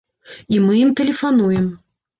[0.57, 1.73] І мы ім тэлефануем.